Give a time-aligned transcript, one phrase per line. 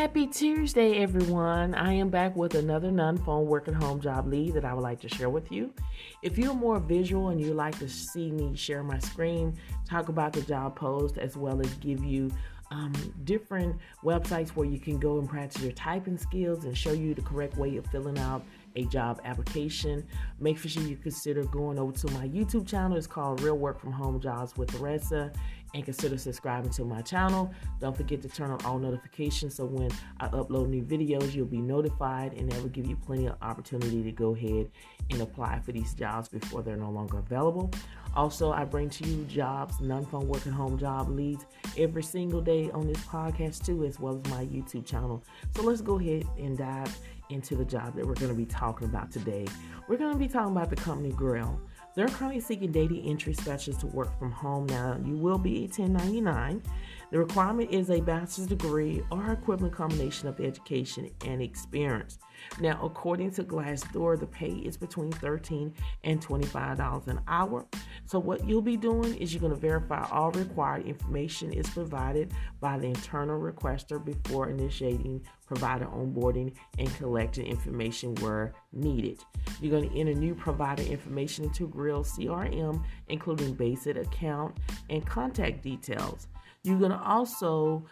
[0.00, 1.74] Happy Tuesday, everyone.
[1.74, 4.80] I am back with another non phone work at home job lead that I would
[4.80, 5.74] like to share with you.
[6.22, 10.32] If you're more visual and you like to see me share my screen, talk about
[10.32, 12.30] the job post, as well as give you
[12.70, 12.92] um,
[13.24, 17.22] different websites where you can go and practice your typing skills and show you the
[17.22, 18.44] correct way of filling out
[18.76, 20.06] a job application.
[20.38, 22.96] Make sure you consider going over to my YouTube channel.
[22.96, 25.32] It's called Real Work from Home Jobs with Theresa.
[25.72, 27.52] And consider subscribing to my channel.
[27.80, 31.60] Don't forget to turn on all notifications so when I upload new videos, you'll be
[31.60, 34.68] notified, and that will give you plenty of opportunity to go ahead
[35.10, 37.70] and apply for these jobs before they're no longer available.
[38.16, 41.46] Also, I bring to you jobs, non phone work at home job leads
[41.78, 45.24] every single day on this podcast, too, as well as my YouTube channel.
[45.56, 46.98] So let's go ahead and dive
[47.30, 49.46] into the job that we're going to be talking about today.
[49.88, 51.60] We're going to be talking about the company Grail.
[51.94, 54.66] They're currently seeking data entry specialists to work from home.
[54.66, 56.62] Now, you will be 1099.
[57.10, 62.18] The requirement is a bachelor's degree or equivalent combination of education and experience.
[62.60, 67.66] Now, according to Glassdoor, the pay is between 13 and $25 an hour.
[68.06, 72.32] So, what you'll be doing is you're going to verify all required information is provided
[72.60, 79.18] by the internal requester before initiating provider onboarding and collecting information where needed.
[79.60, 85.62] You're going to enter new provider information into Grail CRM, including basic account and contact
[85.62, 86.28] details.
[86.62, 87.84] You're going to also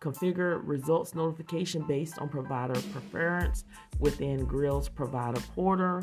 [0.00, 3.64] configure results notification based on provider preference
[3.98, 6.02] within Grail's provider portal.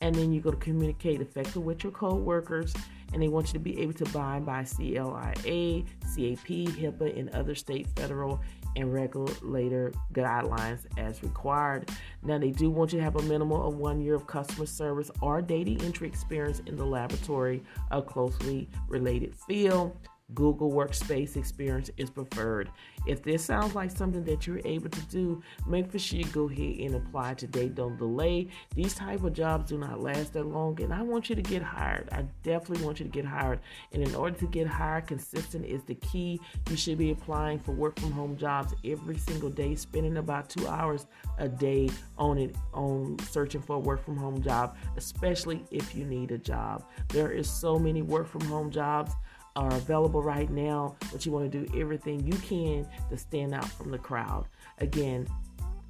[0.00, 2.74] And then you're going to communicate effectively with your co-workers
[3.12, 7.54] and they want you to be able to abide by CLIA, CAP, HIPAA, and other
[7.54, 8.40] state, federal,
[8.76, 11.90] and regulator guidelines as required.
[12.22, 15.10] Now, they do want you to have a minimum of one year of customer service
[15.20, 19.94] or data entry experience in the laboratory, a closely related field.
[20.34, 22.70] Google Workspace experience is preferred.
[23.06, 26.48] If this sounds like something that you're able to do, make for sure you go
[26.48, 27.68] ahead and apply today.
[27.68, 28.48] Don't delay.
[28.74, 31.62] These type of jobs do not last that long, and I want you to get
[31.62, 32.08] hired.
[32.12, 33.60] I definitely want you to get hired.
[33.92, 36.40] And in order to get hired, consistent is the key.
[36.70, 40.68] You should be applying for work from home jobs every single day, spending about two
[40.68, 41.06] hours
[41.38, 46.04] a day on it on searching for a work from home job, especially if you
[46.04, 46.84] need a job.
[47.08, 49.12] There is so many work from home jobs
[49.56, 53.68] are available right now, but you want to do everything you can to stand out
[53.68, 54.46] from the crowd.
[54.78, 55.26] Again,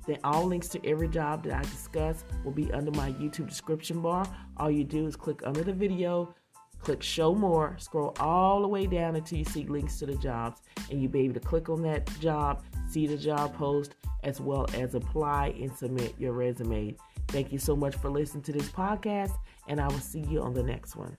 [0.07, 4.01] then all links to every job that I discuss will be under my YouTube description
[4.01, 4.27] bar.
[4.57, 6.35] All you do is click under the video,
[6.81, 10.61] click show more, scroll all the way down until you see links to the jobs,
[10.91, 13.95] and you'll be able to click on that job, see the job post,
[14.25, 16.97] as well as apply and submit your resume.
[17.29, 19.37] Thank you so much for listening to this podcast,
[19.69, 21.17] and I will see you on the next one.